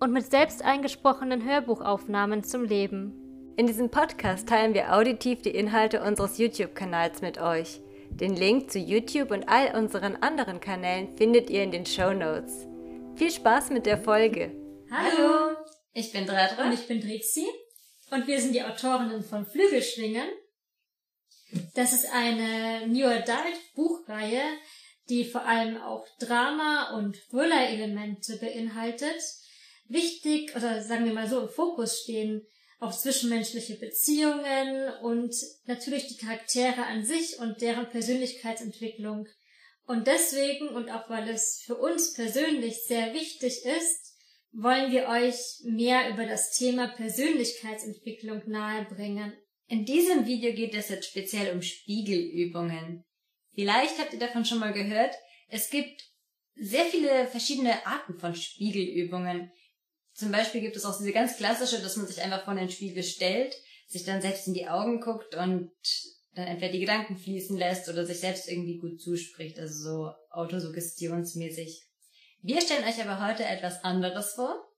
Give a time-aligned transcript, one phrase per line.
[0.00, 3.54] und mit selbst eingesprochenen Hörbuchaufnahmen zum Leben.
[3.56, 7.80] In diesem Podcast teilen wir auditiv die Inhalte unseres YouTube-Kanals mit euch.
[8.10, 12.66] Den Link zu YouTube und all unseren anderen Kanälen findet ihr in den Show Notes.
[13.16, 14.52] Viel Spaß mit der Folge!
[14.90, 15.56] Hallo,
[15.92, 17.46] ich bin Dredre und ich bin Drixi
[18.10, 20.28] und wir sind die Autorinnen von Flügelschwingen.
[21.74, 24.42] Das ist eine New Adult Buchreihe,
[25.08, 29.20] die vor allem auch Drama und Thriller-Elemente beinhaltet
[29.88, 32.46] wichtig, oder sagen wir mal so, im Fokus stehen
[32.80, 35.34] auch zwischenmenschliche Beziehungen und
[35.66, 39.26] natürlich die Charaktere an sich und deren Persönlichkeitsentwicklung.
[39.86, 44.14] Und deswegen und auch weil es für uns persönlich sehr wichtig ist,
[44.52, 49.32] wollen wir euch mehr über das Thema Persönlichkeitsentwicklung nahebringen.
[49.66, 53.04] In diesem Video geht es jetzt speziell um Spiegelübungen.
[53.54, 55.14] Vielleicht habt ihr davon schon mal gehört,
[55.48, 56.02] es gibt
[56.54, 59.50] sehr viele verschiedene Arten von Spiegelübungen.
[60.18, 63.04] Zum Beispiel gibt es auch diese ganz klassische, dass man sich einfach vor den Spiegel
[63.04, 63.54] stellt,
[63.86, 65.70] sich dann selbst in die Augen guckt und
[66.34, 71.84] dann entweder die Gedanken fließen lässt oder sich selbst irgendwie gut zuspricht, also so autosuggestionsmäßig.
[72.42, 74.68] Wir stellen euch aber heute etwas anderes vor.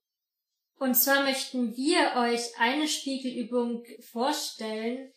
[0.77, 5.11] Und zwar möchten wir euch eine Spiegelübung vorstellen,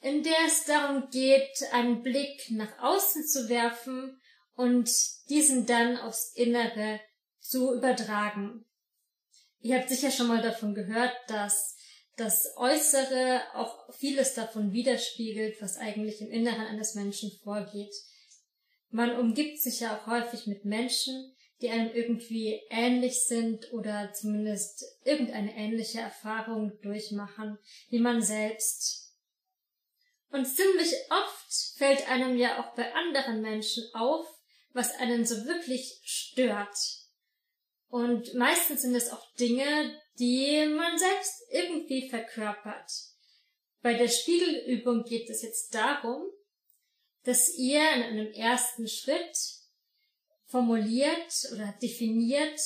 [0.00, 4.20] in der es darum geht, einen Blick nach außen zu werfen
[4.54, 4.88] und
[5.28, 7.00] diesen dann aufs Innere
[7.40, 8.64] zu übertragen.
[9.64, 11.74] Ihr habt sicher schon mal davon gehört, dass
[12.16, 17.94] das Äußere auch vieles davon widerspiegelt, was eigentlich im Inneren eines Menschen vorgeht.
[18.90, 24.84] Man umgibt sich ja auch häufig mit Menschen, die einem irgendwie ähnlich sind oder zumindest
[25.02, 27.56] irgendeine ähnliche Erfahrung durchmachen,
[27.88, 29.14] wie man selbst.
[30.30, 34.26] Und ziemlich oft fällt einem ja auch bei anderen Menschen auf,
[34.74, 37.03] was einen so wirklich stört.
[37.94, 42.90] Und meistens sind es auch Dinge, die man selbst irgendwie verkörpert.
[43.82, 46.24] Bei der Spiegelübung geht es jetzt darum,
[47.22, 49.38] dass ihr in einem ersten Schritt
[50.46, 52.60] formuliert oder definiert,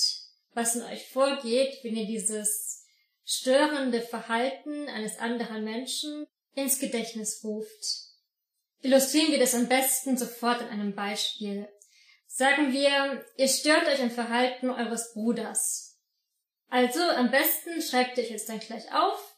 [0.54, 2.86] was in euch vorgeht, wenn ihr dieses
[3.26, 7.84] störende Verhalten eines anderen Menschen ins Gedächtnis ruft.
[8.80, 11.68] Illustrieren wir das am besten sofort in einem Beispiel.
[12.30, 15.98] Sagen wir, ihr stört euch am Verhalten eures Bruders.
[16.68, 19.36] Also am besten schreibt ihr euch jetzt dann gleich auf,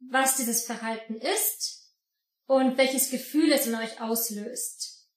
[0.00, 1.94] was dieses Verhalten ist
[2.46, 5.08] und welches Gefühl es in euch auslöst.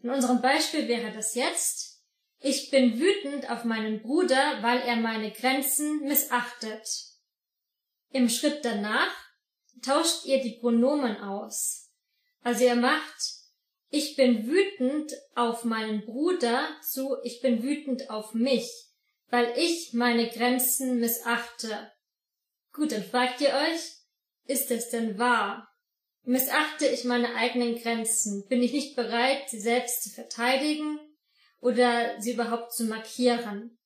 [0.00, 2.02] In unserem Beispiel wäre das jetzt,
[2.40, 6.86] ich bin wütend auf meinen Bruder, weil er meine Grenzen missachtet.
[8.10, 9.14] Im Schritt danach
[9.82, 11.92] tauscht ihr die Pronomen aus.
[12.42, 13.33] Also ihr macht
[13.94, 18.68] ich bin wütend auf meinen Bruder zu ich bin wütend auf mich,
[19.30, 21.92] weil ich meine Grenzen missachte.
[22.72, 23.92] Gut, dann fragt ihr euch,
[24.46, 25.70] ist es denn wahr?
[26.24, 28.48] Missachte ich meine eigenen Grenzen?
[28.48, 30.98] Bin ich nicht bereit, sie selbst zu verteidigen
[31.60, 33.78] oder sie überhaupt zu markieren?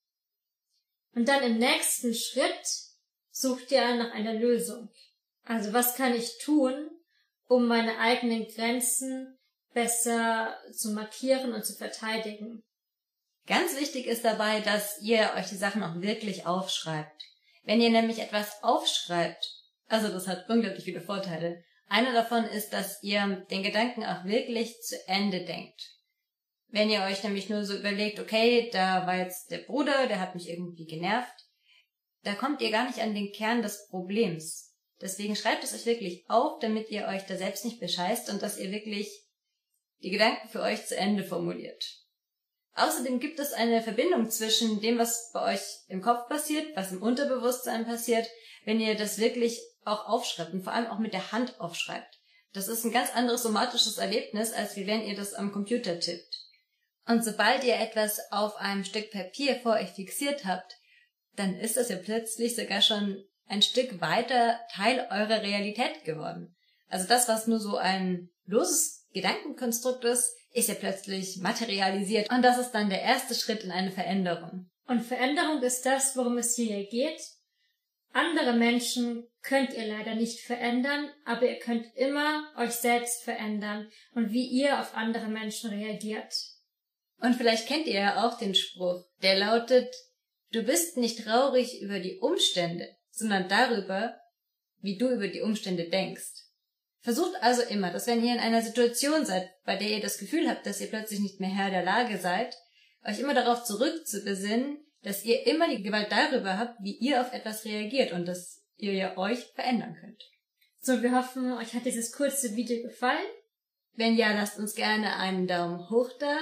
[1.14, 2.66] Und dann im nächsten Schritt
[3.30, 4.88] sucht ihr nach einer Lösung.
[5.44, 6.88] Also was kann ich tun,
[7.46, 9.37] um meine eigenen Grenzen
[9.78, 12.64] besser zu markieren und zu verteidigen.
[13.46, 17.22] Ganz wichtig ist dabei, dass ihr euch die Sachen auch wirklich aufschreibt.
[17.62, 19.46] Wenn ihr nämlich etwas aufschreibt,
[19.86, 21.62] also das hat unglaublich viele Vorteile.
[21.86, 25.80] Einer davon ist, dass ihr den Gedanken auch wirklich zu Ende denkt.
[26.66, 30.34] Wenn ihr euch nämlich nur so überlegt, okay, da war jetzt der Bruder, der hat
[30.34, 31.46] mich irgendwie genervt,
[32.24, 34.74] da kommt ihr gar nicht an den Kern des Problems.
[35.00, 38.58] Deswegen schreibt es euch wirklich auf, damit ihr euch da selbst nicht bescheißt und dass
[38.58, 39.27] ihr wirklich
[40.02, 41.84] die Gedanken für euch zu Ende formuliert.
[42.74, 47.02] Außerdem gibt es eine Verbindung zwischen dem, was bei euch im Kopf passiert, was im
[47.02, 48.28] Unterbewusstsein passiert,
[48.64, 52.18] wenn ihr das wirklich auch aufschreibt und vor allem auch mit der Hand aufschreibt.
[52.52, 56.38] Das ist ein ganz anderes somatisches Erlebnis, als wie wenn ihr das am Computer tippt.
[57.06, 60.76] Und sobald ihr etwas auf einem Stück Papier vor euch fixiert habt,
[61.36, 66.54] dann ist das ja plötzlich sogar schon ein Stück weiter Teil eurer Realität geworden.
[66.88, 72.30] Also das, was nur so ein loses Gedankenkonstrukt ist, ist ja plötzlich materialisiert.
[72.30, 74.70] Und das ist dann der erste Schritt in eine Veränderung.
[74.86, 77.20] Und Veränderung ist das, worum es hier geht.
[78.12, 84.32] Andere Menschen könnt ihr leider nicht verändern, aber ihr könnt immer euch selbst verändern und
[84.32, 86.34] wie ihr auf andere Menschen reagiert.
[87.20, 89.94] Und vielleicht kennt ihr ja auch den Spruch, der lautet,
[90.52, 94.16] du bist nicht traurig über die Umstände, sondern darüber,
[94.80, 96.47] wie du über die Umstände denkst.
[97.00, 100.48] Versucht also immer, dass wenn ihr in einer Situation seid, bei der ihr das Gefühl
[100.48, 102.56] habt, dass ihr plötzlich nicht mehr Herr der Lage seid,
[103.04, 107.64] euch immer darauf zurückzubesinnen, dass ihr immer die Gewalt darüber habt, wie ihr auf etwas
[107.64, 110.22] reagiert und dass ihr ja euch verändern könnt.
[110.80, 113.26] So, wir hoffen, euch hat dieses kurze Video gefallen.
[113.94, 116.38] Wenn ja, lasst uns gerne einen Daumen hoch da.